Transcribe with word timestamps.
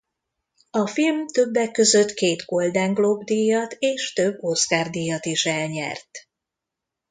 A 0.71 0.87
film 0.87 1.25
többek 1.27 1.71
között 1.71 2.13
két 2.13 2.45
Golden 2.45 2.93
Globe-díjat 2.93 3.73
és 3.79 4.13
több 4.13 4.43
Oscar-díjat 4.43 5.25
is 5.25 5.45
elnyert. 5.45 6.09